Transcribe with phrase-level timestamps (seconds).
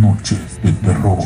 [0.00, 1.18] Noches de terror.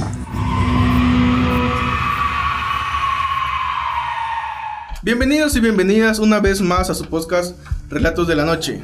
[5.05, 7.57] Bienvenidos y bienvenidas una vez más a su podcast
[7.89, 8.83] Relatos de la Noche.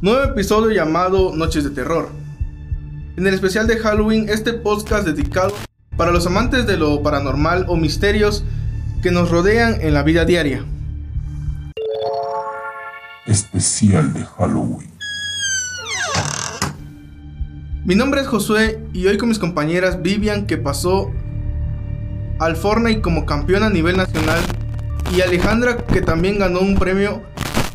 [0.00, 2.10] Nuevo episodio llamado Noches de Terror.
[3.16, 5.52] En el especial de Halloween, este podcast dedicado
[5.96, 8.44] para los amantes de lo paranormal o misterios
[9.02, 10.64] que nos rodean en la vida diaria.
[13.26, 14.97] Especial de Halloween.
[17.88, 21.10] Mi nombre es Josué y hoy con mis compañeras Vivian que pasó
[22.38, 24.40] al Fortnite como campeona a nivel nacional
[25.16, 27.22] y Alejandra que también ganó un premio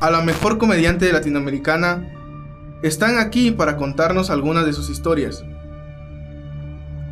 [0.01, 2.07] a la mejor comediante latinoamericana
[2.83, 5.43] están aquí para contarnos algunas de sus historias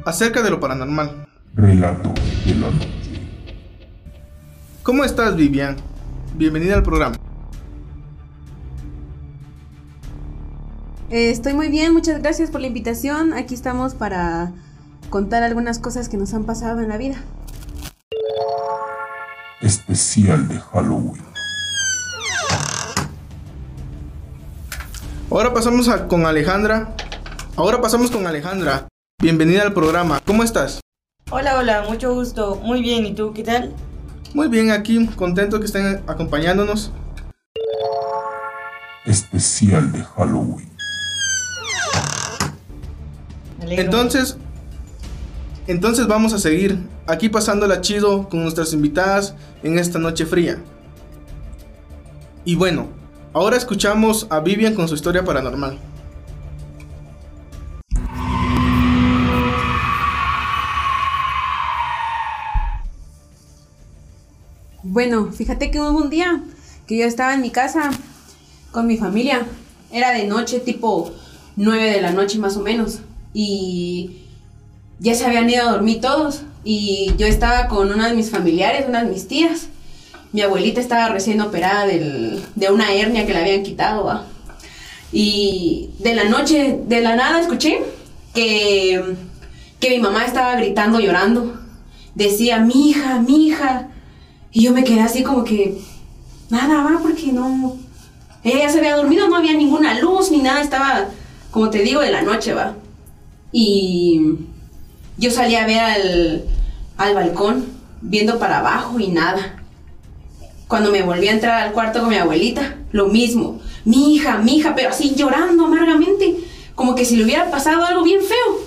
[0.05, 1.25] acerca de lo paranormal.
[1.55, 2.13] Relatos
[2.45, 2.87] de la noche.
[4.83, 5.75] ¿Cómo estás Vivian?
[6.35, 7.15] Bienvenida al programa.
[11.11, 13.33] Eh, estoy muy bien, muchas gracias por la invitación.
[13.33, 14.51] Aquí estamos para
[15.09, 17.17] contar algunas cosas que nos han pasado en la vida.
[19.61, 21.21] Especial de Halloween.
[25.29, 26.95] Ahora pasamos a- con Alejandra.
[27.55, 28.87] Ahora pasamos con Alejandra.
[29.21, 30.19] Bienvenida al programa.
[30.25, 30.79] ¿Cómo estás?
[31.29, 32.55] Hola, hola, mucho gusto.
[32.63, 33.73] Muy bien, ¿y tú qué tal?
[34.33, 36.91] Muy bien, aquí contento que estén acompañándonos.
[39.05, 40.70] Especial de Halloween.
[43.73, 43.83] Alegro.
[43.83, 44.37] Entonces,
[45.67, 50.61] entonces vamos a seguir aquí pasándola chido con nuestras invitadas en esta noche fría.
[52.43, 52.87] Y bueno,
[53.33, 55.77] ahora escuchamos a Vivian con su historia paranormal.
[64.83, 66.43] Bueno, fíjate que hubo un día
[66.87, 67.91] que yo estaba en mi casa
[68.71, 69.45] con mi familia.
[69.91, 71.13] Era de noche, tipo
[71.55, 72.99] 9 de la noche más o menos.
[73.33, 74.11] Y
[74.99, 76.41] ya se habían ido a dormir todos.
[76.63, 79.67] Y yo estaba con una de mis familiares, una de mis tías.
[80.31, 84.05] Mi abuelita estaba recién operada del- de una hernia que le habían quitado.
[84.05, 84.25] ¿va?
[85.11, 87.81] Y de la noche, de la nada, escuché
[88.33, 89.15] que,
[89.79, 91.59] que mi mamá estaba gritando, llorando.
[92.15, 93.87] Decía, mi hija, mi hija.
[94.53, 95.77] Y yo me quedé así como que,
[96.49, 97.75] nada, va, porque no.
[98.43, 101.05] Ella se había dormido, no había ninguna luz ni nada, estaba,
[101.51, 102.75] como te digo, de la noche, va.
[103.51, 104.21] Y
[105.17, 106.43] yo salí a ver al,
[106.97, 107.65] al balcón,
[108.01, 109.57] viendo para abajo y nada.
[110.67, 113.59] Cuando me volví a entrar al cuarto con mi abuelita, lo mismo.
[113.83, 116.37] Mi hija, mi hija, pero así llorando amargamente,
[116.75, 118.59] como que si le hubiera pasado algo bien feo.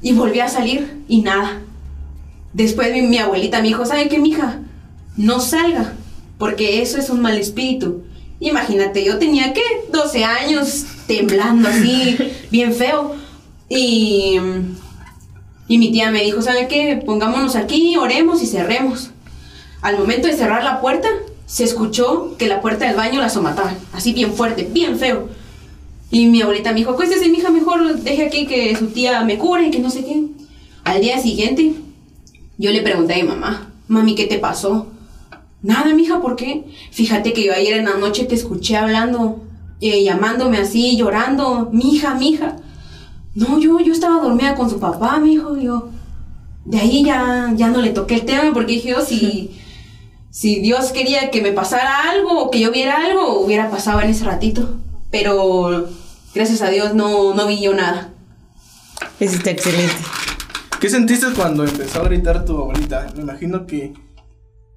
[0.00, 1.60] Y volví a salir y nada.
[2.52, 4.60] Después mi, mi abuelita me dijo, ¿sabe qué, mija?
[5.16, 5.92] No salga,
[6.38, 8.04] porque eso es un mal espíritu.
[8.40, 9.62] Imagínate, yo tenía, ¿qué?
[9.92, 12.16] 12 años, temblando así,
[12.50, 13.16] bien feo.
[13.68, 14.38] Y,
[15.68, 17.02] y mi tía me dijo, ¿sabe qué?
[17.04, 19.10] Pongámonos aquí, oremos y cerremos.
[19.82, 21.08] Al momento de cerrar la puerta,
[21.46, 25.28] se escuchó que la puerta del baño la somataban, así bien fuerte, bien feo.
[26.10, 29.70] Y mi abuelita me dijo, acuéstese, mija, mejor deje aquí que su tía me cure,
[29.70, 30.24] que no sé qué.
[30.84, 31.74] Al día siguiente,
[32.56, 34.88] yo le pregunté a mi mamá, mami, ¿qué te pasó?
[35.62, 36.64] Nada, mija, ¿por qué?
[36.92, 39.42] Fíjate que yo ayer en la noche te escuché hablando,
[39.80, 42.56] eh, llamándome así, llorando, mija, mija.
[43.38, 45.90] No, yo, yo estaba dormida con su papá, me dijo, yo.
[46.64, 49.56] De ahí ya, ya no le toqué el tema porque dije yo, si,
[50.30, 54.10] si Dios quería que me pasara algo o que yo viera algo, hubiera pasado en
[54.10, 54.80] ese ratito.
[55.12, 55.88] Pero
[56.34, 58.12] gracias a Dios no, no vi yo nada.
[59.20, 59.94] Eso está excelente.
[60.80, 63.06] ¿Qué sentiste cuando empezó a gritar tu abuelita?
[63.14, 63.94] Me imagino que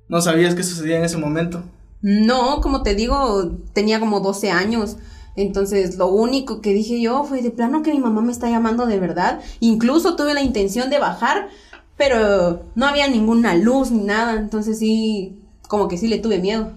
[0.08, 1.64] no sabías qué sucedía en ese momento.
[2.02, 4.98] No, como te digo, tenía como 12 años.
[5.36, 8.86] Entonces, lo único que dije yo fue de plano que mi mamá me está llamando
[8.86, 9.42] de verdad.
[9.60, 11.50] Incluso tuve la intención de bajar,
[11.98, 14.34] pero no había ninguna luz ni nada.
[14.34, 16.74] Entonces, sí, como que sí le tuve miedo.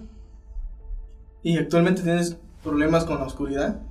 [1.43, 3.81] ¿Y actualmente tienes problemas con la oscuridad?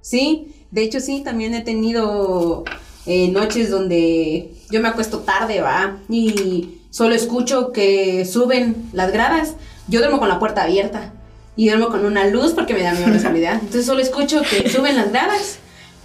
[0.00, 2.64] Sí, de hecho, sí, también he tenido
[3.06, 9.56] eh, noches donde yo me acuesto tarde, va, y solo escucho que suben las gradas.
[9.88, 11.14] Yo duermo con la puerta abierta
[11.58, 13.54] y duermo con una luz porque me da miedo la oscuridad.
[13.54, 15.58] Entonces solo escucho que suben las gradas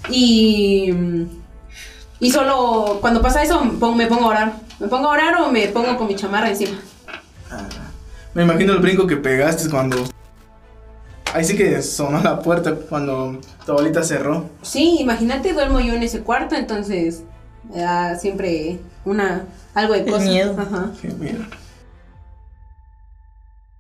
[0.10, 0.92] y
[2.20, 4.54] y solo cuando pasa eso me pongo, me pongo a orar.
[4.80, 6.80] Me pongo a orar o me pongo con mi chamarra encima.
[8.34, 10.04] Me imagino el brinco que pegaste cuando...
[11.36, 14.50] Ahí sí que sonó la puerta cuando tu abuelita cerró.
[14.64, 17.22] Sí, imagínate, duermo yo en ese cuarto, entonces
[17.72, 19.46] me da siempre una
[19.76, 20.26] algo de El cosa.
[20.26, 20.56] miedo.
[20.58, 20.92] Ajá.
[21.00, 21.44] Qué miedo.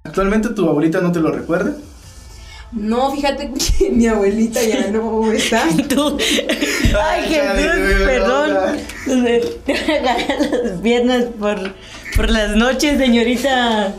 [0.04, 1.74] ¿Actualmente tu abuelita no te lo recuerda?
[2.74, 5.64] No, fíjate que mi abuelita ya no está.
[5.90, 6.18] Tú,
[7.00, 8.78] Ay, Jesús, perdón.
[9.06, 9.16] Te
[9.74, 11.74] voy a agarrar las piernas por,
[12.16, 13.94] por las noches, señorita.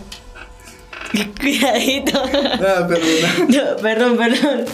[1.41, 2.21] Cuidadito.
[2.23, 3.49] Ah, perdón.
[3.49, 4.65] No, perdón, perdón.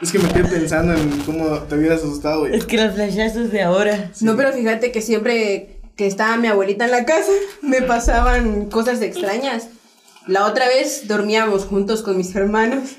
[0.00, 2.54] Es que me quedé pensando en cómo te hubieras asustado, güey.
[2.54, 4.12] Es que los flashazos de ahora.
[4.20, 7.32] No, pero fíjate que siempre que estaba mi abuelita en la casa,
[7.62, 9.68] me pasaban cosas extrañas.
[10.28, 12.90] La otra vez dormíamos juntos con mis hermanos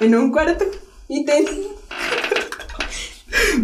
[0.00, 0.64] en un cuarto
[1.08, 1.44] y, ten-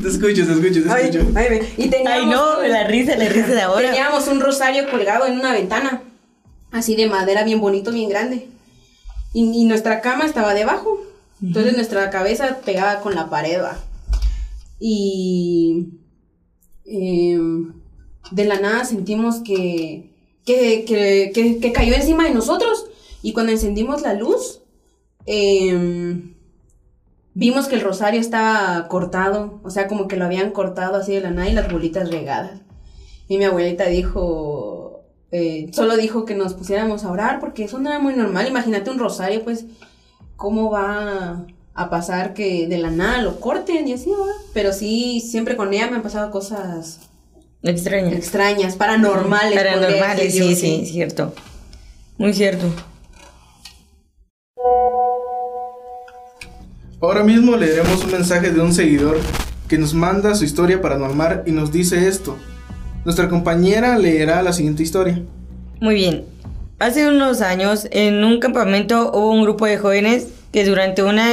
[0.03, 1.27] Te escucho, te escucho, te ay, escucho.
[1.37, 3.89] ay, y teníamos, Ay, no, la risa, la risa de ahora.
[3.91, 6.03] teníamos un rosario colgado en una ventana,
[6.73, 8.49] así de madera bien bonito, bien grande.
[9.33, 11.01] Y, y nuestra cama estaba debajo.
[11.43, 13.77] Entonces nuestra cabeza pegaba con la pared, va.
[14.79, 15.87] Y
[16.85, 17.73] em,
[18.31, 20.11] de la nada sentimos que,
[20.45, 22.87] que, que, que- que cayó encima de nosotros.
[23.23, 24.61] Y cuando encendimos la luz,
[25.27, 26.35] em,
[27.35, 29.61] vimos que el rosario estaba cortado.
[29.63, 32.61] O sea, como que lo habían cortado así de la nada y las bolitas regadas.
[33.29, 37.89] Y mi abuelita dijo, eh, solo dijo que nos pusiéramos a orar porque eso no
[37.89, 38.49] era muy normal.
[38.49, 39.65] Imagínate un rosario, pues,
[40.37, 44.27] ¿cómo va a pasar que de la nada lo corten y así, va?
[44.53, 47.01] Pero sí, siempre con ella me han pasado cosas
[47.63, 48.11] Extraño.
[48.11, 49.55] extrañas, paranormales.
[49.55, 51.33] Paranormales, yo, sí, sí, cierto.
[52.19, 52.67] Muy cierto.
[57.03, 59.19] Ahora mismo leeremos un mensaje de un seguidor
[59.67, 62.39] que nos manda su historia paranormal y nos dice esto.
[63.05, 65.21] Nuestra compañera leerá la siguiente historia.
[65.81, 66.25] Muy bien.
[66.79, 71.29] Hace unos años, en un campamento hubo un grupo de jóvenes que durante una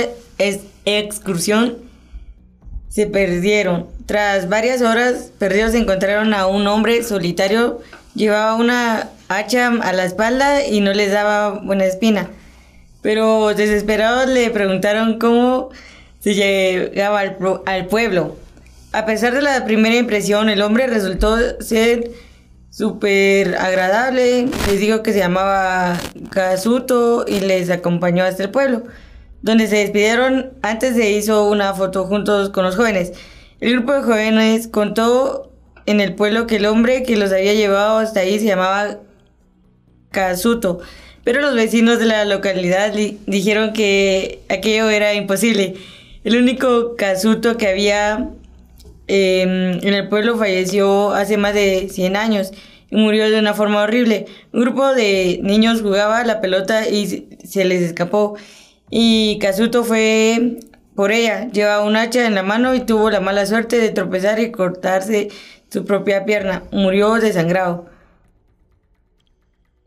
[0.85, 1.77] excursión
[2.87, 3.85] se perdieron.
[4.07, 7.79] Tras varias horas perdidos encontraron a un hombre solitario,
[8.15, 12.27] llevaba una hacha a la espalda y no les daba buena espina.
[13.01, 15.69] Pero desesperados le preguntaron cómo
[16.19, 18.35] se llegaba al, al pueblo.
[18.91, 22.11] A pesar de la primera impresión, el hombre resultó ser
[22.69, 24.47] súper agradable.
[24.67, 25.97] Les digo que se llamaba
[26.31, 28.83] Kazuto y les acompañó hasta el pueblo,
[29.41, 30.53] donde se despidieron.
[30.61, 33.13] Antes se hizo una foto juntos con los jóvenes.
[33.59, 35.51] El grupo de jóvenes contó
[35.85, 38.99] en el pueblo que el hombre que los había llevado hasta ahí se llamaba
[40.11, 40.79] Kazuto.
[41.29, 45.75] Pero los vecinos de la localidad li- dijeron que aquello era imposible.
[46.23, 48.29] El único Kazuto que había
[49.07, 49.41] eh,
[49.79, 52.51] en el pueblo falleció hace más de 100 años
[52.89, 54.25] y murió de una forma horrible.
[54.53, 58.35] Un grupo de niños jugaba la pelota y se- les escapó.
[58.89, 60.57] Y Kazuto fue
[60.95, 61.47] por ella.
[61.51, 65.27] Llevaba un hacha en la mano y tuvo la mala suerte de tropezar y cortarse
[65.71, 66.63] su propia pierna.
[66.71, 67.85] Murió desangrado.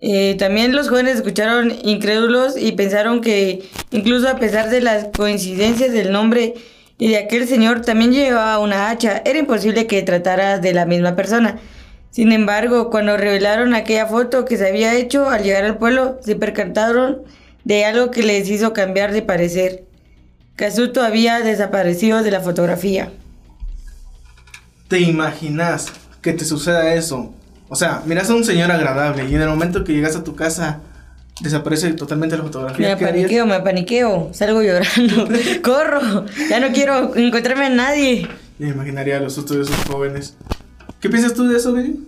[0.05, 3.63] Eh, también los jóvenes escucharon incrédulos y pensaron que
[3.93, 6.55] incluso a pesar de las coincidencias del nombre
[6.99, 11.15] y de aquel señor también llevaba una hacha, era imposible que tratara de la misma
[11.15, 11.61] persona.
[12.11, 16.35] Sin embargo, cuando revelaron aquella foto que se había hecho al llegar al pueblo, se
[16.35, 17.23] percataron
[17.63, 19.85] de algo que les hizo cambiar de parecer.
[20.57, 23.13] Kazuto había desaparecido de la fotografía.
[24.89, 27.33] ¿Te imaginas que te suceda eso?
[27.73, 30.35] O sea, miras a un señor agradable y en el momento que llegas a tu
[30.37, 30.81] casa
[31.41, 32.91] desaparece totalmente la fotografía.
[32.91, 33.23] Me ¿Qué harías?
[33.25, 35.27] paniqueo, me paniqueo, salgo llorando,
[35.63, 38.29] corro, ya no quiero encontrarme a nadie.
[38.59, 40.37] Me imaginaría los sustos de esos jóvenes.
[41.01, 41.99] ¿Qué piensas tú de eso, Vivi?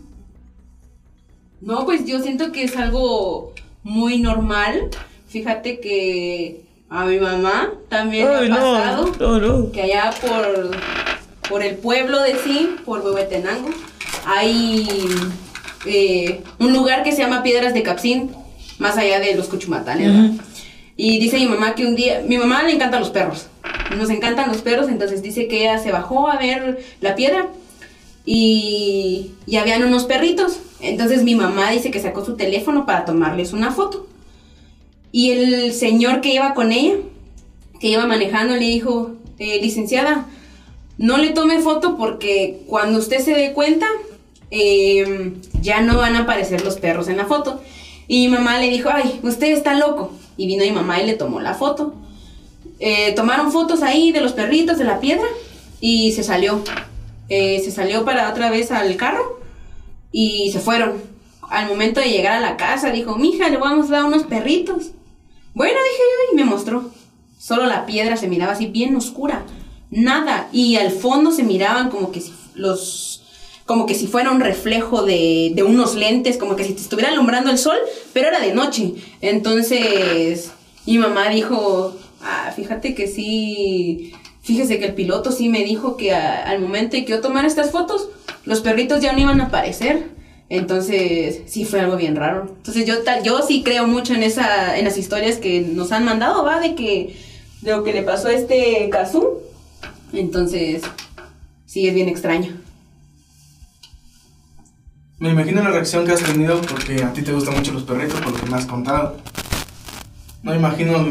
[1.62, 3.54] No, pues yo siento que es algo
[3.84, 4.90] muy normal.
[5.28, 9.72] Fíjate que a mi mamá también Ay, le ha no, pasado no, no.
[9.72, 10.76] que allá por,
[11.48, 13.70] por el pueblo de sí, por Huehuetenango,
[14.26, 14.86] hay
[15.86, 18.30] eh, un lugar que se llama Piedras de Capsín,
[18.78, 20.12] más allá de los Cuchumatanes.
[20.12, 20.30] ¿verdad?
[20.96, 23.46] Y dice mi mamá que un día, mi mamá le encantan los perros,
[23.96, 27.48] nos encantan los perros, entonces dice que ella se bajó a ver la piedra
[28.24, 30.58] y, y habían unos perritos.
[30.80, 34.06] Entonces mi mamá dice que sacó su teléfono para tomarles una foto.
[35.12, 36.94] Y el señor que iba con ella,
[37.80, 40.26] que iba manejando, le dijo, "Eh, licenciada,
[40.98, 43.86] no le tome foto porque cuando usted se dé cuenta,
[44.54, 47.60] eh, ya no van a aparecer los perros en la foto.
[48.06, 50.12] Y mi mamá le dijo, ay, usted está loco.
[50.36, 51.94] Y vino mi mamá y le tomó la foto.
[52.78, 55.26] Eh, tomaron fotos ahí de los perritos, de la piedra,
[55.80, 56.62] y se salió.
[57.28, 59.40] Eh, se salió para otra vez al carro
[60.12, 61.02] y se fueron.
[61.50, 64.92] Al momento de llegar a la casa, dijo, mija, le voy a mostrar unos perritos.
[65.54, 66.90] Bueno, dije yo, y me mostró.
[67.38, 69.44] Solo la piedra se miraba así bien oscura.
[69.90, 70.48] Nada.
[70.52, 72.22] Y al fondo se miraban como que
[72.54, 73.23] los.
[73.66, 77.10] Como que si fuera un reflejo de, de unos lentes, como que si te estuviera
[77.10, 77.76] alumbrando el sol,
[78.12, 78.94] pero era de noche.
[79.22, 80.50] Entonces,
[80.86, 84.12] mi mamá dijo, ah, fíjate que sí.
[84.42, 88.08] fíjese que el piloto sí me dijo que al momento que yo tomara estas fotos,
[88.44, 90.12] los perritos ya no iban a aparecer.
[90.50, 92.46] Entonces, sí fue algo bien raro.
[92.48, 96.44] Entonces, yo, yo sí creo mucho en, esa, en las historias que nos han mandado,
[96.44, 96.60] ¿va?
[96.60, 97.16] De que,
[97.62, 99.38] de lo que le pasó a este Kazú.
[100.12, 100.82] Entonces,
[101.64, 102.63] sí, es bien extraño.
[105.18, 108.20] Me imagino la reacción que has tenido porque a ti te gustan mucho los perritos,
[108.20, 109.16] por lo que me has contado.
[110.42, 111.06] No imagino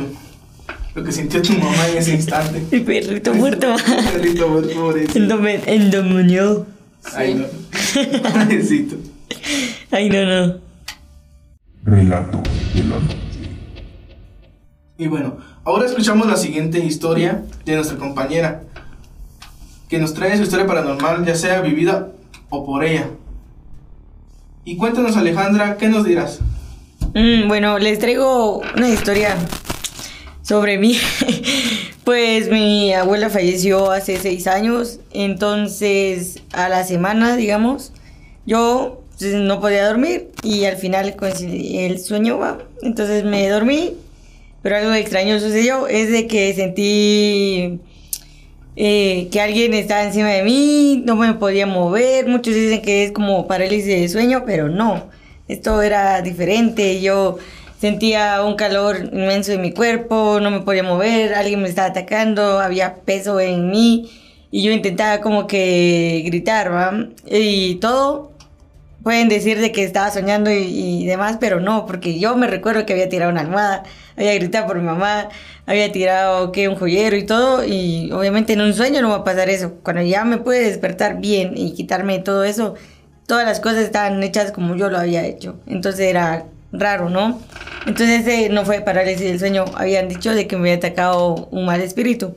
[0.94, 2.64] lo que sintió tu mamá en ese instante.
[2.76, 3.74] El perrito muerto.
[3.98, 5.48] El perrito muerto, pobrecito.
[5.66, 6.68] Endemoniado.
[7.16, 7.46] Ay, no.
[8.30, 8.98] Pobrecito.
[9.90, 10.60] Ay, no, no.
[11.84, 12.44] Relato
[12.74, 13.18] de la noche.
[14.98, 18.64] Y bueno, ahora escuchamos la siguiente historia de nuestra compañera,
[19.90, 22.10] que nos trae su historia paranormal, ya sea vivida
[22.50, 23.10] o por ella.
[24.66, 26.40] Y cuéntanos, Alejandra, ¿qué nos dirás?
[27.14, 29.36] Mm, bueno, les traigo una historia
[30.42, 30.98] sobre mí.
[32.06, 37.92] pues mi abuela falleció hace seis años, entonces a la semana, digamos,
[38.46, 42.60] yo pues, no podía dormir y al final el sueño va.
[42.82, 43.98] Entonces me dormí,
[44.62, 47.82] pero algo extraño sucedió, es de que sentí
[48.76, 53.12] eh, que alguien estaba encima de mí, no me podía mover, muchos dicen que es
[53.12, 55.10] como parálisis de sueño, pero no,
[55.48, 57.38] esto era diferente, yo
[57.84, 62.60] sentía un calor inmenso en mi cuerpo, no me podía mover, alguien me estaba atacando,
[62.60, 64.10] había peso en mí.
[64.52, 66.94] Y yo intentaba como que gritar, ¿va?
[67.30, 68.32] Y todo
[69.04, 72.86] pueden decir de que estaba soñando y, y demás, pero no, porque yo me recuerdo
[72.86, 73.84] que había tirado una almohada,
[74.18, 75.30] había gritado por mi mamá,
[75.66, 79.24] había tirado que un joyero y todo, y obviamente en un sueño no va a
[79.24, 79.76] pasar eso.
[79.84, 82.76] Cuando ya me pude despertar bien y quitarme todo eso,
[83.28, 85.56] todas las cosas estaban hechas como yo lo había hecho.
[85.68, 87.40] Entonces era raro, ¿no?
[87.86, 91.82] Entonces no fue parálisis del sueño, habían dicho de que me había atacado un mal
[91.82, 92.36] espíritu.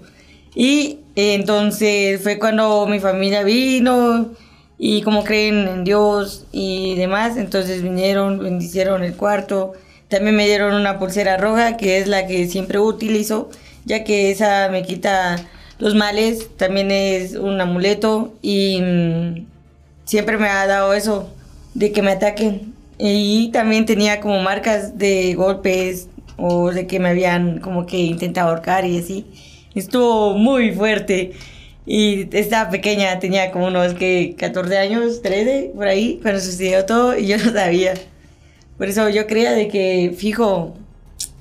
[0.54, 4.30] Y eh, entonces fue cuando mi familia vino
[4.78, 9.72] y como creen en Dios y demás, entonces vinieron, bendicieron el cuarto.
[10.08, 13.50] También me dieron una pulsera roja, que es la que siempre utilizo,
[13.84, 15.36] ya que esa me quita
[15.78, 19.46] los males, también es un amuleto y mm,
[20.04, 21.30] siempre me ha dado eso,
[21.74, 22.74] de que me ataquen.
[22.98, 26.08] Y también tenía como marcas de golpes
[26.38, 29.26] o de que me habían como que intentado ahorcar y así.
[29.74, 31.32] Estuvo muy fuerte.
[31.84, 37.16] Y estaba pequeña, tenía como unos que 14 años, 13, por ahí, cuando sucedió todo
[37.16, 37.94] y yo no sabía.
[38.78, 40.74] Por eso yo creía de que fijo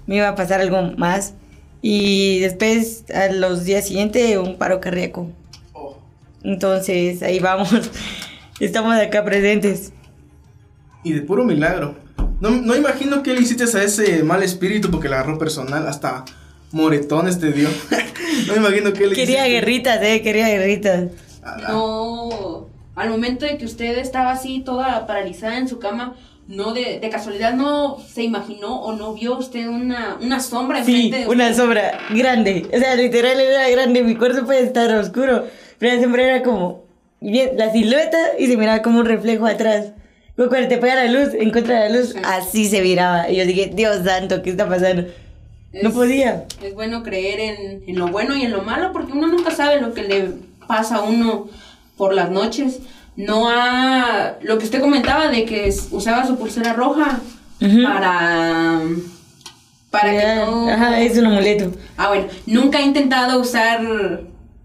[0.07, 1.33] me iba a pasar algo más.
[1.81, 5.29] Y después, a los días siguientes, un paro cardíaco.
[5.73, 5.97] Oh,
[6.43, 7.69] Entonces, ahí vamos.
[8.59, 9.91] Estamos acá presentes.
[11.03, 11.95] y de puro milagro.
[12.39, 16.25] No, no imagino que le hiciste a ese mal espíritu porque le agarró personal, hasta
[16.71, 17.69] moretones te dio.
[18.47, 19.49] no imagino que le Quería hiciste.
[19.59, 21.11] guerritas, eh, quería guerritas.
[21.43, 21.69] Ala.
[21.69, 26.15] No, al momento de que usted estaba así toda paralizada en su cama,
[26.47, 31.09] no de, de casualidad no se imaginó o no vio usted una, una sombra Sí,
[31.09, 32.67] de una sombra grande.
[32.73, 34.03] O sea, literal era grande.
[34.03, 35.45] Mi cuarto puede estar oscuro.
[35.79, 36.83] Pero la sombra era como
[37.19, 39.87] bien, la silueta y se miraba como un reflejo atrás.
[40.37, 42.19] Luego Cuando te pega la luz, en contra de la luz, Sí.
[42.23, 43.29] así se miraba.
[43.29, 45.07] Y yo dije, Dios santo, ¿qué está pasando?
[45.81, 46.45] No podía.
[46.63, 49.81] Es bueno creer en, en lo bueno y en lo malo porque uno nunca sabe
[49.81, 50.29] lo que le
[50.67, 51.47] pasa a uno
[51.97, 52.79] por las noches.
[53.15, 54.35] No ha...
[54.41, 57.19] Lo que usted comentaba de que usaba su pulsera roja
[57.83, 58.81] para...
[59.89, 60.69] Para que no...
[60.69, 61.71] Ajá, es un amuleto.
[61.97, 62.27] Ah, bueno.
[62.45, 63.81] ¿Nunca ha intentado usar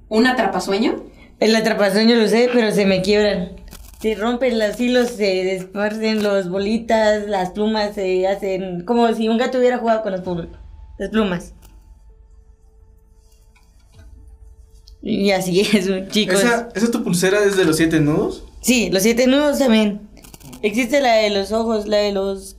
[0.08, 1.04] un atrapasueño?
[1.38, 3.52] El atrapasueño lo sé, pero se me quiebran.
[4.00, 9.36] Se rompen los hilos, se desparcen las bolitas, las plumas se hacen como si un
[9.38, 11.54] gato hubiera jugado con las plumas.
[15.02, 16.42] Y así es, chicos.
[16.42, 18.44] ¿Esa, ¿Esa es tu pulsera desde los siete nudos?
[18.60, 20.08] Sí, los siete nudos también.
[20.62, 22.56] Existe la de los ojos, la de los...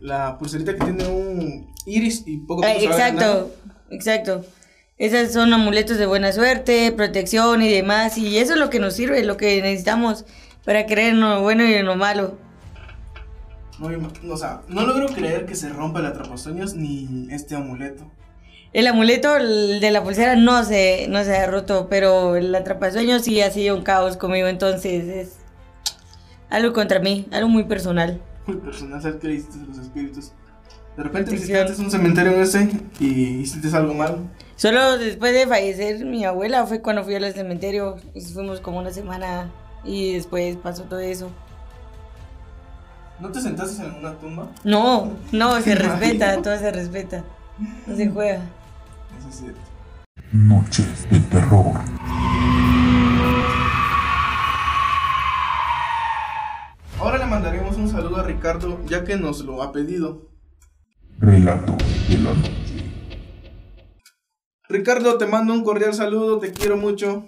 [0.00, 3.54] La pulserita que tiene un iris y poco Ah, exacto,
[3.90, 4.44] exacto.
[4.98, 8.18] Esas son amuletos de buena suerte, protección y demás.
[8.18, 10.24] Y eso es lo que nos sirve, lo que necesitamos
[10.64, 12.36] para creer en lo bueno y en lo malo.
[13.78, 13.88] No,
[14.32, 18.10] o sea, no logro creer que se rompa el atrapasueños ni este amuleto.
[18.74, 23.40] El amuleto de la pulsera no se, no se ha roto, pero el atrapasueños sí
[23.40, 25.36] ha sido un caos conmigo, entonces es
[26.50, 28.20] algo contra mí, algo muy personal.
[28.48, 30.32] Muy personal, ¿sabes qué le hiciste a los espíritus?
[30.96, 31.58] De repente Protección.
[31.60, 33.06] visitaste un cementerio en ese y
[33.42, 34.18] hiciste algo malo.
[34.56, 37.98] Solo después de fallecer mi abuela fue cuando fui al cementerio,
[38.32, 39.52] fuimos como una semana
[39.84, 41.30] y después pasó todo eso.
[43.20, 44.48] ¿No te sentaste en una tumba?
[44.64, 47.22] No, no, se respeta, todo se respeta,
[47.86, 48.40] no se juega.
[49.18, 49.60] Eso es cierto.
[50.32, 51.80] Noches de terror.
[56.98, 60.30] Ahora le mandaremos un saludo a Ricardo ya que nos lo ha pedido.
[61.18, 61.76] Relato
[62.08, 62.92] de la noche.
[64.68, 67.26] Ricardo, te mando un cordial saludo, te quiero mucho.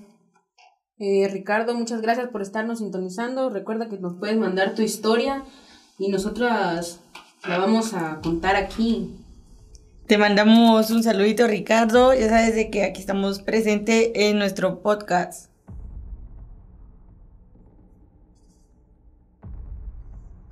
[0.99, 3.51] Eh, Ricardo, muchas gracias por estarnos sintonizando.
[3.51, 5.45] Recuerda que nos puedes mandar tu historia
[5.99, 7.01] y nosotras
[7.47, 9.15] la vamos a contar aquí.
[10.07, 12.15] Te mandamos un saludito, Ricardo.
[12.15, 15.51] Ya sabes de que aquí estamos presentes en nuestro podcast.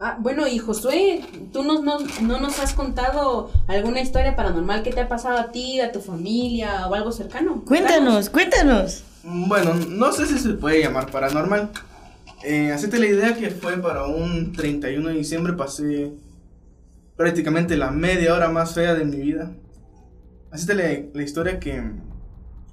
[0.01, 1.21] Ah, bueno, y Josué,
[1.53, 5.53] ¿tú no, no, no nos has contado alguna historia paranormal que te ha pasado a
[5.53, 7.63] ti, a tu familia o algo cercano?
[7.65, 9.05] Cuéntanos, cuéntanos.
[9.23, 11.71] Bueno, no sé si se puede llamar paranormal.
[12.43, 16.13] Eh, hacete la idea que fue para un 31 de diciembre, pasé
[17.17, 19.53] prácticamente la media hora más fea de mi vida.
[20.51, 21.83] Hacete la, la historia que,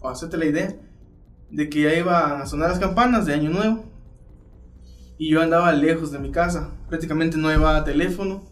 [0.01, 0.75] o hacete la idea
[1.49, 3.85] de que ya iban a sonar las campanas de Año Nuevo.
[5.17, 8.43] Y yo andaba lejos de mi casa, prácticamente no llevaba teléfono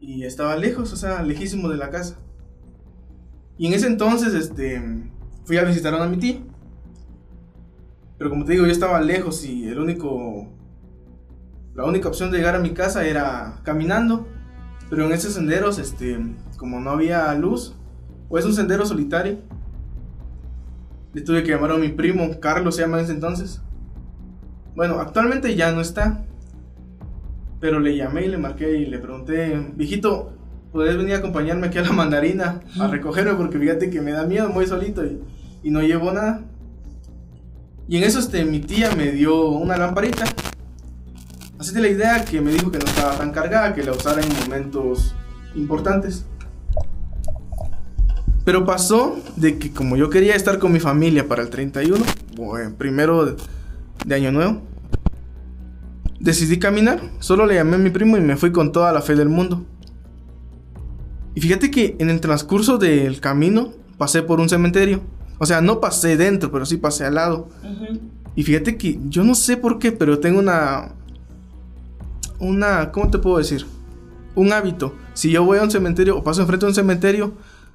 [0.00, 2.18] y estaba lejos, o sea, lejísimo de la casa.
[3.56, 4.82] Y en ese entonces, este,
[5.44, 6.40] fui a visitar a mi tía.
[8.18, 10.48] Pero como te digo, yo estaba lejos y el único.
[11.74, 14.28] La única opción de llegar a mi casa era caminando.
[14.90, 16.18] Pero en esos senderos, este.
[16.56, 17.74] Como no había luz,
[18.28, 19.38] o es un sendero solitario,
[21.12, 23.60] le tuve que llamar a mi primo, Carlos se llama en ese entonces.
[24.74, 26.24] Bueno, actualmente ya no está.
[27.60, 30.32] Pero le llamé y le marqué y le pregunté, viejito,
[30.72, 33.34] ¿puedes venir a acompañarme aquí a la mandarina a recogerme?
[33.34, 35.20] Porque fíjate que me da miedo, voy solito y,
[35.62, 36.42] y no llevo nada.
[37.88, 40.24] Y en eso este, mi tía me dio una lamparita.
[41.72, 44.28] De la idea que me dijo que no estaba tan cargada, que la usara en
[44.44, 45.14] momentos
[45.54, 46.24] importantes.
[48.44, 52.04] Pero pasó de que como yo quería estar con mi familia para el 31,
[52.38, 53.36] o en primero de,
[54.04, 54.62] de año nuevo,
[56.20, 57.00] decidí caminar.
[57.18, 59.64] Solo le llamé a mi primo y me fui con toda la fe del mundo.
[61.34, 65.00] Y fíjate que en el transcurso del camino pasé por un cementerio.
[65.38, 67.48] O sea, no pasé dentro, pero sí pasé al lado.
[68.36, 70.92] Y fíjate que yo no sé por qué, pero tengo una.
[72.38, 72.92] Una.
[72.92, 73.66] ¿Cómo te puedo decir?
[74.34, 74.94] Un hábito.
[75.14, 77.34] Si yo voy a un cementerio o paso enfrente de un cementerio,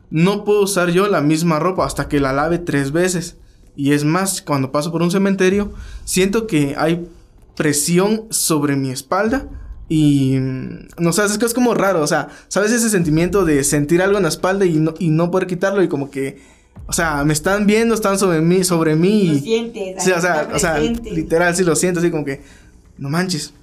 [0.09, 3.37] no puedo usar yo la misma ropa hasta que la lave tres veces.
[3.75, 5.71] Y es más, cuando paso por un cementerio,
[6.03, 7.07] siento que hay
[7.55, 9.47] presión sobre mi espalda.
[9.87, 10.35] Y
[10.97, 12.01] no sé, es que es como raro.
[12.01, 15.31] O sea, ¿sabes ese sentimiento de sentir algo en la espalda y no, y no
[15.31, 15.81] poder quitarlo?
[15.81, 19.27] Y como que o sea, me están viendo, están sobre mí, sobre mí.
[19.27, 20.03] Lo y- sientes.
[20.03, 22.41] Sí, o sea, o sea, literal, sí lo siento, así como que,
[22.97, 23.53] no manches.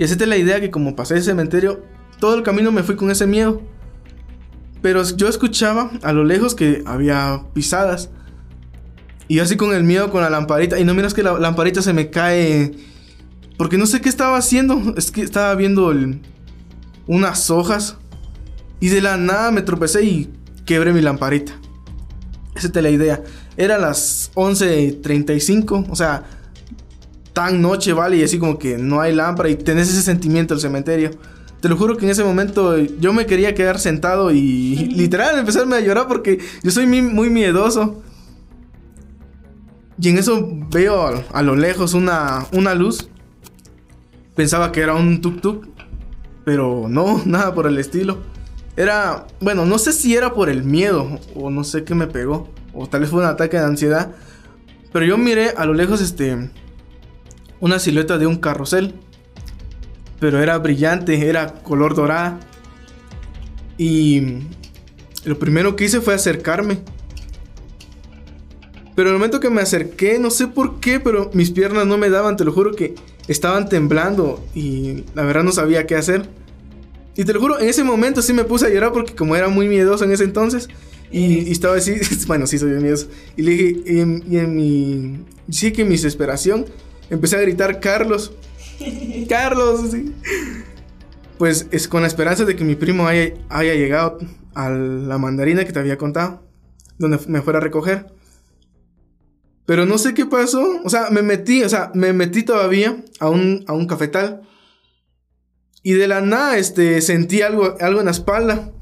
[0.00, 1.84] Y hacete la idea que como pasé el cementerio,
[2.20, 3.60] todo el camino me fui con ese miedo.
[4.80, 8.08] Pero yo escuchaba a lo lejos que había pisadas.
[9.28, 10.80] Y así con el miedo, con la lamparita.
[10.80, 12.72] Y no miras que la lamparita se me cae.
[13.58, 14.94] Porque no sé qué estaba haciendo.
[14.96, 15.92] Es que estaba viendo
[17.06, 17.98] unas hojas.
[18.80, 20.30] Y de la nada me tropecé y
[20.64, 21.52] quebré mi lamparita.
[22.54, 23.22] Esa es la idea.
[23.58, 25.88] Era las 11.35.
[25.90, 26.24] O sea,
[27.32, 28.16] tan noche, ¿vale?
[28.16, 31.10] Y así como que no hay lámpara y tenés ese sentimiento del cementerio.
[31.60, 35.76] Te lo juro que en ese momento yo me quería quedar sentado y literal empezarme
[35.76, 38.02] a llorar porque yo soy muy miedoso.
[40.00, 43.08] Y en eso veo a, a lo lejos una, una luz.
[44.34, 45.68] Pensaba que era un tuk-tuk.
[46.44, 48.18] Pero no, nada por el estilo.
[48.76, 52.48] Era, bueno, no sé si era por el miedo o no sé qué me pegó.
[52.72, 54.12] O tal vez fue un ataque de ansiedad.
[54.92, 56.50] Pero yo miré a lo lejos este
[57.60, 58.94] una silueta de un carrusel.
[60.18, 62.40] Pero era brillante, era color dorada.
[63.78, 64.40] Y
[65.24, 66.80] lo primero que hice fue acercarme.
[68.94, 72.10] Pero el momento que me acerqué, no sé por qué, pero mis piernas no me
[72.10, 72.94] daban, te lo juro que
[73.28, 76.28] estaban temblando y la verdad no sabía qué hacer.
[77.16, 79.48] Y te lo juro, en ese momento sí me puse a llorar porque como era
[79.48, 80.68] muy miedoso en ese entonces
[81.10, 81.94] y, y estaba así,
[82.26, 83.06] bueno, sí soy miedoso.
[83.36, 86.66] Y le dije, y en, y en mi, sí que mi desesperación
[87.10, 88.32] empecé a gritar, Carlos,
[89.28, 90.14] Carlos, sí.
[91.38, 94.18] Pues es con la esperanza de que mi primo haya, haya llegado
[94.54, 96.42] a la mandarina que te había contado,
[96.98, 98.06] donde me fuera a recoger.
[99.66, 100.80] Pero no sé qué pasó.
[100.84, 104.42] O sea, me metí, o sea, me metí todavía a un, a un cafetal.
[105.82, 108.72] Y de la nada, este, sentí algo, algo en la espalda.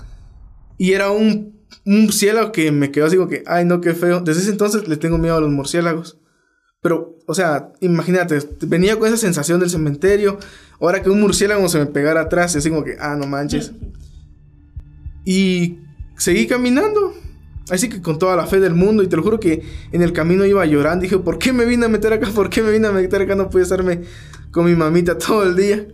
[0.78, 4.20] Y era un, un murciélago que me quedó así como que, ay, no, qué feo.
[4.20, 6.17] Desde ese entonces le tengo miedo a los murciélagos.
[6.80, 10.38] Pero, o sea, imagínate, venía con esa sensación del cementerio.
[10.80, 13.72] Ahora que un murciélago se me pegara atrás, y así como que, ah, no manches.
[15.24, 15.80] Y
[16.16, 17.12] seguí caminando.
[17.68, 19.62] Así que con toda la fe del mundo, y te lo juro que
[19.92, 21.02] en el camino iba llorando.
[21.02, 22.30] Dije, ¿por qué me vine a meter acá?
[22.34, 23.34] ¿Por qué me vine a meter acá?
[23.34, 24.04] No pude estarme
[24.50, 25.86] con mi mamita todo el día.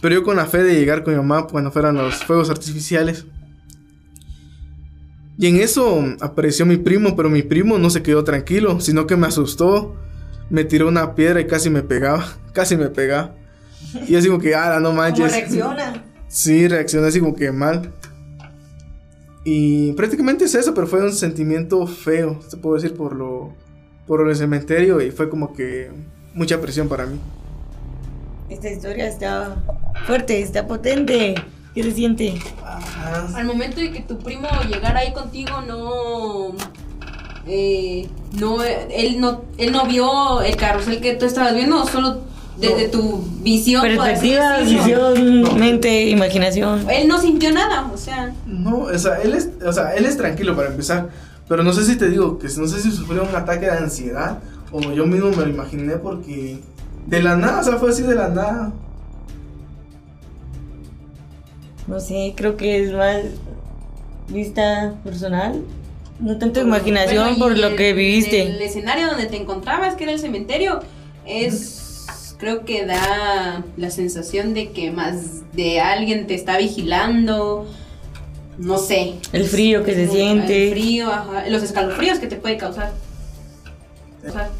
[0.00, 3.26] Pero yo con la fe de llegar con mi mamá cuando fueran los fuegos artificiales.
[5.38, 9.16] Y en eso apareció mi primo, pero mi primo no se quedó tranquilo, sino que
[9.16, 9.94] me asustó.
[10.50, 12.26] Me tiró una piedra y casi me pegaba.
[12.52, 13.36] Casi me pegaba.
[14.08, 15.26] Y así como que, ah, no manches.
[15.26, 16.04] ¿Cómo reacciona?
[16.26, 17.92] Sí, reaccioné así como que mal.
[19.44, 23.54] Y prácticamente es eso, pero fue un sentimiento feo, se puede decir, por lo,
[24.06, 25.90] por el cementerio y fue como que
[26.34, 27.18] mucha presión para mí.
[28.50, 29.62] Esta historia está
[30.06, 31.34] fuerte, está potente.
[31.74, 32.40] ¿Qué se siente?
[33.34, 36.54] Al momento de que tu primo llegara ahí contigo, no.
[37.46, 42.20] eh, no, él no, él no vio el carrusel que tú estabas viendo, solo
[42.58, 43.82] desde tu visión.
[43.82, 45.52] Perspectiva, visión, No.
[45.52, 46.88] mente, imaginación.
[46.90, 48.34] Él no sintió nada, o sea.
[48.46, 51.08] No, o sea, él es, o sea, él es tranquilo para empezar,
[51.48, 54.38] pero no sé si te digo que no sé si sufrió un ataque de ansiedad
[54.72, 56.58] o yo mismo me lo imaginé porque
[57.06, 58.72] de la nada, o sea, fue así de la nada.
[61.88, 63.22] No sé, creo que es más
[64.28, 65.62] vista personal.
[66.20, 68.64] No tanto imaginación Bueno, por lo el- que El viviste.
[68.64, 70.80] escenario donde te encontrabas, que era el cementerio,
[71.26, 71.74] es.
[72.38, 77.66] Creo que da la sensación de que más de alguien te está vigilando.
[78.58, 79.14] No sé.
[79.32, 80.70] El frío que se El siente.
[80.70, 81.48] frío, ajá.
[81.48, 82.92] Los escalofríos que te puede causar.
[84.28, 84.50] O sea,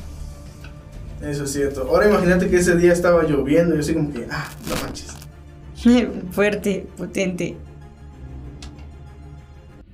[1.22, 1.82] Eso es cierto.
[1.88, 4.48] Ahora imagínate que ese día estaba lloviendo y yo así como que, ah.
[6.30, 7.56] Fuerte, potente.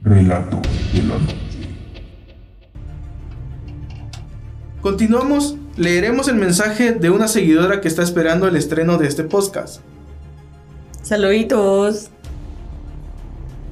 [0.03, 0.61] Relato
[0.93, 1.37] de la noche.
[4.81, 9.81] Continuamos, leeremos el mensaje de una seguidora que está esperando el estreno de este podcast.
[11.03, 12.11] Saluditos.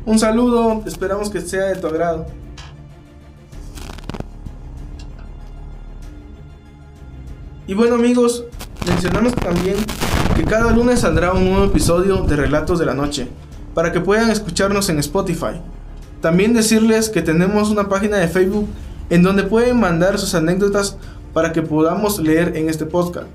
[0.05, 2.27] Un saludo, esperamos que sea de tu agrado.
[7.67, 8.45] Y bueno amigos,
[8.87, 9.77] mencionamos también
[10.35, 13.29] que cada lunes saldrá un nuevo episodio de Relatos de la Noche,
[13.75, 15.61] para que puedan escucharnos en Spotify.
[16.21, 18.69] También decirles que tenemos una página de Facebook
[19.11, 20.97] en donde pueden mandar sus anécdotas
[21.35, 23.27] para que podamos leer en este podcast.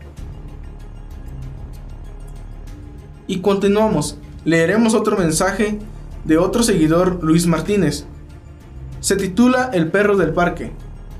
[3.27, 5.79] Y continuamos, leeremos otro mensaje
[6.23, 8.05] de otro seguidor, Luis Martínez.
[9.01, 10.71] Se titula El perro del parque,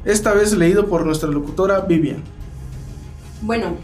[0.06, 2.24] esta vez leído por nuestra locutora Vivian.
[3.42, 3.76] Bueno,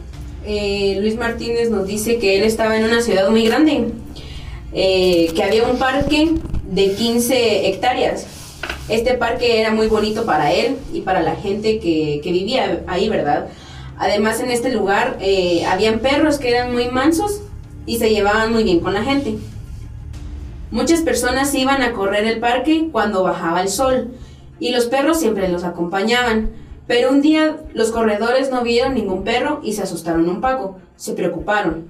[0.46, 3.90] eh, Luis Martínez nos dice que él estaba en una ciudad muy grande,
[4.74, 6.32] eh, que había un parque
[6.70, 8.28] de 15 hectáreas.
[8.90, 13.10] Este parque era muy bonito para él y para la gente que, que vivía ahí,
[13.10, 13.48] ¿verdad?
[13.98, 17.42] Además, en este lugar eh, habían perros que eran muy mansos
[17.86, 19.38] y se llevaban muy bien con la gente.
[20.72, 24.16] Muchas personas iban a correr el parque cuando bajaba el sol
[24.60, 26.63] y los perros siempre los acompañaban.
[26.88, 31.14] Pero un día los corredores no vieron ningún perro y se asustaron un poco, se
[31.14, 31.88] preocuparon.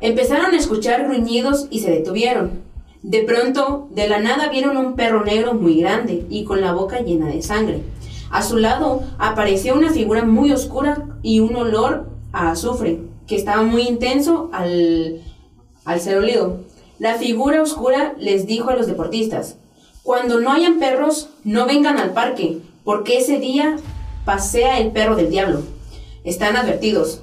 [0.00, 2.62] Empezaron a escuchar gruñidos y se detuvieron.
[3.02, 7.00] De pronto, de la nada vieron un perro negro muy grande y con la boca
[7.00, 7.82] llena de sangre.
[8.30, 13.62] A su lado apareció una figura muy oscura y un olor a azufre que estaba
[13.62, 15.20] muy intenso al,
[15.84, 16.60] al ser olido.
[16.98, 19.56] La figura oscura les dijo a los deportistas,
[20.02, 23.76] cuando no hayan perros, no vengan al parque, porque ese día
[24.24, 25.62] pasea el perro del diablo.
[26.24, 27.20] Están advertidos.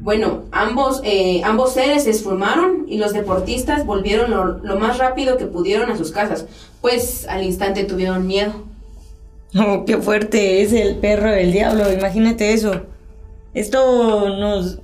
[0.00, 5.36] Bueno, ambos, eh, ambos seres se esfumaron y los deportistas volvieron lo, lo más rápido
[5.36, 6.46] que pudieron a sus casas,
[6.80, 8.52] pues al instante tuvieron miedo.
[9.56, 12.82] Oh, qué fuerte es el perro del diablo, imagínate eso.
[13.54, 14.78] Esto nos,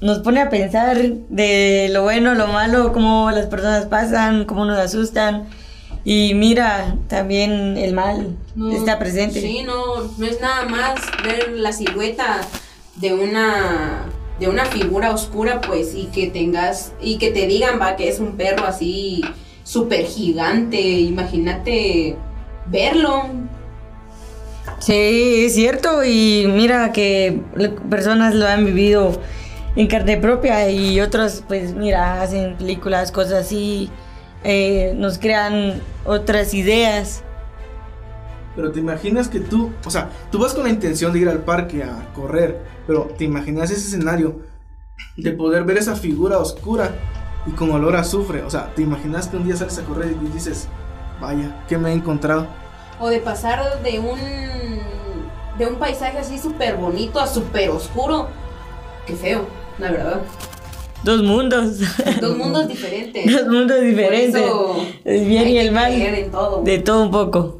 [0.00, 0.96] nos pone a pensar
[1.28, 5.46] de lo bueno, lo malo, cómo las personas pasan, cómo nos asustan.
[6.04, 9.40] Y mira, también el mal No, está presente.
[9.40, 12.40] Sí, no, no es nada más ver la silueta
[12.96, 14.06] de una
[14.40, 18.18] de una figura oscura, pues, y que tengas, y que te digan, va, que es
[18.18, 19.22] un perro así
[19.62, 22.16] súper gigante, imagínate
[22.66, 23.22] verlo.
[24.80, 26.02] Sí, es cierto.
[26.04, 27.40] Y mira que
[27.88, 29.12] personas lo han vivido
[29.76, 33.90] en carne propia y otros, pues mira, hacen películas, cosas así,
[34.44, 37.22] eh, nos crean otras ideas.
[38.54, 41.38] Pero te imaginas que tú, o sea, tú vas con la intención de ir al
[41.38, 44.40] parque a correr, pero te imaginas ese escenario
[45.16, 46.90] de poder ver esa figura oscura
[47.46, 48.42] y con olor a azufre.
[48.42, 50.68] O sea, te imaginas que un día sales a correr y dices,
[51.20, 52.46] vaya, ¿qué me he encontrado?
[53.00, 54.18] O de pasar de un
[55.58, 58.28] de un paisaje así súper bonito a súper oscuro.
[59.06, 59.46] Qué feo,
[59.78, 60.20] la verdad
[61.04, 61.78] dos mundos.
[62.20, 63.32] Dos mundos diferentes.
[63.32, 64.42] dos mundos diferentes.
[65.04, 65.92] el bien y el mal.
[66.64, 67.02] De todo.
[67.02, 67.58] un poco.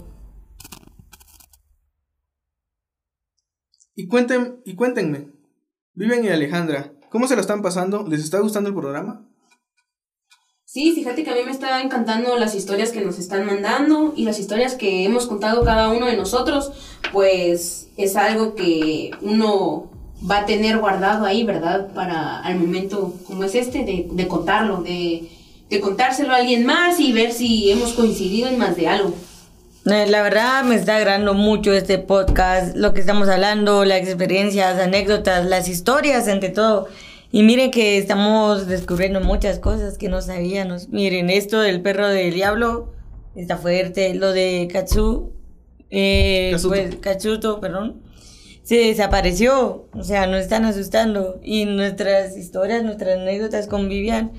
[3.94, 5.28] Y, cuenten, y cuéntenme,
[5.94, 8.07] Viven y Alejandra, ¿cómo se lo están pasando?
[8.09, 9.28] ¿Les está gustando el programa?
[10.64, 14.24] Sí, fíjate que a mí me está encantando las historias que nos están mandando y
[14.24, 16.72] las historias que hemos contado cada uno de nosotros,
[17.12, 19.91] pues es algo que uno
[20.29, 21.89] va a tener guardado ahí, ¿verdad?
[21.95, 25.29] Para al momento como es este, de, de contarlo, de,
[25.69, 29.15] de contárselo a alguien más y ver si hemos coincidido en más de algo.
[29.85, 35.45] La verdad me está agradando mucho este podcast, lo que estamos hablando, las experiencias, anécdotas,
[35.45, 36.87] las historias, entre todo.
[37.33, 40.89] Y miren que estamos descubriendo muchas cosas que no sabíamos.
[40.91, 42.93] Miren, esto del perro del diablo
[43.35, 44.15] está fuerte.
[44.15, 45.33] Lo de Katsu,
[45.91, 46.69] eh, Katsuto.
[46.69, 48.03] pues, Katsuto, perdón,
[48.62, 49.87] se desapareció.
[49.92, 51.40] O sea, nos están asustando.
[51.42, 54.33] Y nuestras historias, nuestras anécdotas con Vivian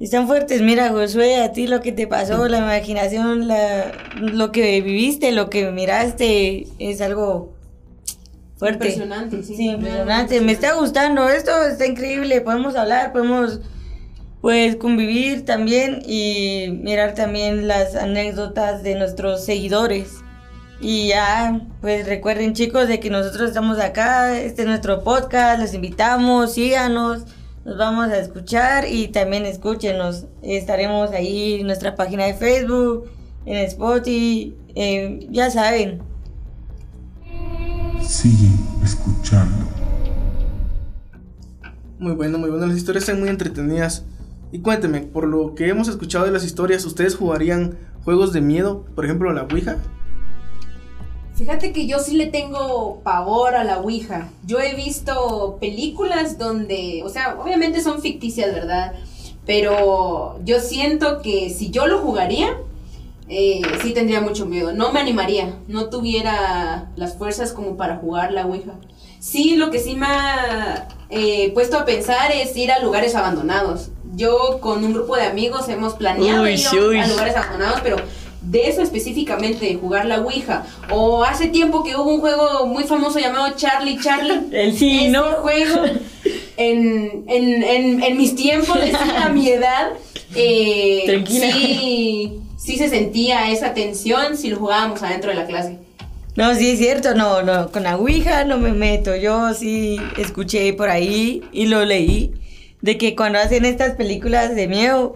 [0.00, 0.60] están fuertes.
[0.62, 5.50] Mira, Josué, a ti lo que te pasó, la imaginación, la, lo que viviste, lo
[5.50, 7.54] que miraste, es algo
[8.56, 8.88] fuerte.
[8.88, 9.56] Impresionante, sí.
[9.56, 10.40] Sí, impresionante.
[10.40, 12.40] Me está gustando esto, está increíble.
[12.40, 13.60] Podemos hablar, podemos
[14.40, 20.23] pues convivir también y mirar también las anécdotas de nuestros seguidores.
[20.86, 25.72] Y ya, pues recuerden chicos de que nosotros estamos acá, este es nuestro podcast, los
[25.72, 27.22] invitamos, síganos,
[27.64, 30.26] nos vamos a escuchar y también escúchenos.
[30.42, 33.08] Estaremos ahí en nuestra página de Facebook,
[33.46, 36.02] en Spotify, eh, ya saben.
[38.02, 38.50] Sigue
[38.84, 39.64] escuchando.
[41.98, 42.66] Muy bueno, muy bueno.
[42.66, 44.04] Las historias están muy entretenidas.
[44.52, 48.84] Y cuénteme, por lo que hemos escuchado de las historias, ¿ustedes jugarían juegos de miedo?
[48.94, 49.78] Por ejemplo, la Ouija.
[51.34, 54.28] Fíjate que yo sí le tengo pavor a la Ouija.
[54.46, 58.92] Yo he visto películas donde, o sea, obviamente son ficticias, ¿verdad?
[59.44, 62.56] Pero yo siento que si yo lo jugaría,
[63.28, 64.72] eh, sí tendría mucho miedo.
[64.72, 68.74] No me animaría, no tuviera las fuerzas como para jugar la Ouija.
[69.18, 73.88] Sí, lo que sí me ha eh, puesto a pensar es ir a lugares abandonados.
[74.14, 76.98] Yo con un grupo de amigos hemos planeado Uy, ir uy.
[77.00, 77.96] a lugares abandonados, pero
[78.44, 80.64] de eso específicamente, de jugar la Ouija.
[80.90, 84.40] O hace tiempo que hubo un juego muy famoso llamado Charlie Charlie.
[84.52, 85.22] El sí, Ese ¿no?
[85.42, 85.82] juego,
[86.56, 88.78] en, en, en, en mis tiempos,
[89.16, 89.90] a mi edad,
[90.34, 91.52] eh, Tranquila.
[91.52, 95.78] sí, sí se sentía esa tensión si lo jugábamos adentro de la clase.
[96.36, 99.14] No, sí es cierto, no, no, con la Ouija no me meto.
[99.14, 102.32] Yo sí escuché por ahí y lo leí
[102.80, 105.14] de que cuando hacen estas películas de miedo,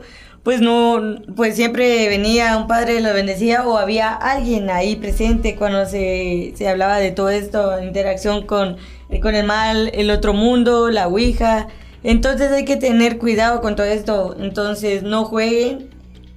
[0.48, 5.84] pues no, pues siempre venía un padre, lo bendecía o había alguien ahí presente cuando
[5.84, 8.78] se, se hablaba de todo esto, interacción con,
[9.20, 11.68] con el mal, el otro mundo, la Ouija.
[12.02, 14.36] Entonces hay que tener cuidado con todo esto.
[14.40, 15.90] Entonces no jueguen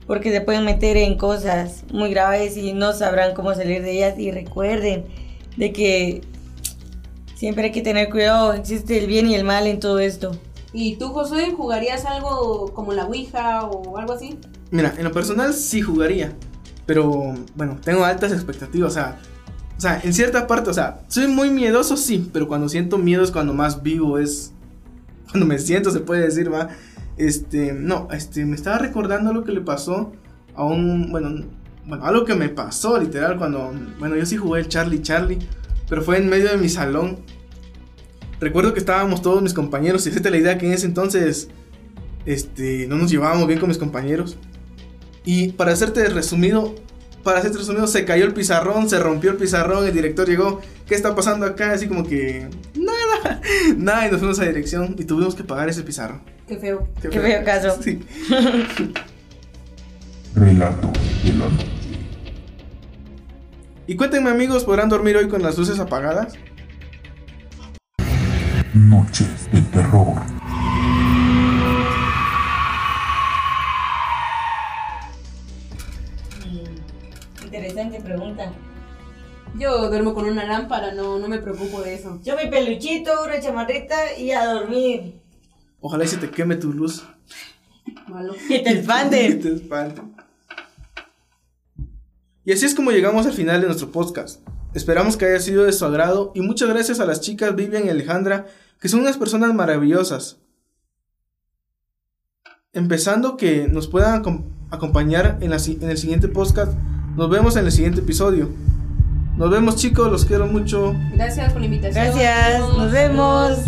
[0.07, 4.19] porque se pueden meter en cosas muy graves y no sabrán cómo salir de ellas.
[4.19, 5.05] Y recuerden
[5.55, 6.21] de que
[7.35, 10.33] siempre hay que tener cuidado, existe el bien y el mal en todo esto.
[10.73, 14.37] ¿Y tú, Josué, jugarías algo como la Ouija o algo así?
[14.71, 16.33] Mira, en lo personal sí jugaría.
[16.85, 18.91] Pero bueno, tengo altas expectativas.
[18.91, 19.19] O sea,
[19.77, 22.29] o sea, en cierta parte, o sea, soy muy miedoso, sí.
[22.31, 24.53] Pero cuando siento miedo es cuando más vivo es.
[25.31, 26.69] Cuando me siento, se puede decir, va.
[27.17, 30.11] Este, no, este, me estaba recordando lo que le pasó
[30.55, 31.11] a un.
[31.11, 31.45] Bueno,
[31.85, 33.73] bueno, algo que me pasó literal cuando.
[33.99, 35.39] Bueno, yo sí jugué el Charlie Charlie.
[35.89, 37.19] Pero fue en medio de mi salón.
[38.41, 40.05] Recuerdo que estábamos todos mis compañeros.
[40.05, 41.47] Y hacete la idea que en ese entonces.
[42.25, 44.37] Este, no nos llevábamos bien con mis compañeros.
[45.23, 46.75] Y para hacerte resumido,
[47.23, 50.95] para hacerte resumido, se cayó el pizarrón, se rompió el pizarrón, el director llegó, ¿qué
[50.95, 51.71] está pasando acá?
[51.71, 53.41] Así como que, nada,
[53.77, 56.21] nada, y nos fuimos a dirección y tuvimos que pagar ese pizarrón.
[56.47, 56.87] Qué feo.
[57.01, 57.79] Qué feo caso.
[57.83, 57.99] Sí.
[60.33, 60.91] Relato
[61.23, 61.67] de la noche.
[63.85, 66.33] Y cuéntenme amigos, ¿podrán dormir hoy con las luces apagadas?
[68.73, 70.15] Noches de terror.
[77.43, 78.51] Interesante pregunta.
[79.57, 82.19] Yo duermo con una lámpara, no, no me preocupo de eso.
[82.23, 85.19] Yo mi peluchito, una chamarrita y a dormir.
[85.81, 87.03] Ojalá y se te queme tu luz.
[88.07, 88.33] Malo.
[88.47, 89.41] Que te Y expanden.
[89.41, 90.01] te espante.
[92.45, 94.41] Y así es como llegamos al final de nuestro podcast.
[94.73, 97.89] Esperamos que haya sido de su agrado y muchas gracias a las chicas Vivian y
[97.89, 98.47] Alejandra,
[98.81, 100.39] que son unas personas maravillosas.
[102.73, 106.73] Empezando que nos puedan acom- acompañar en, la en el siguiente podcast.
[107.15, 108.49] Nos vemos en el siguiente episodio.
[109.37, 110.93] Nos vemos chicos, los quiero mucho.
[111.13, 112.05] Gracias por la invitación.
[112.05, 113.59] Gracias, nos vemos.